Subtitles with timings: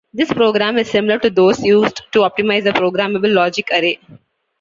[0.15, 3.99] This program is similar to those used to optimize a programmable logic array.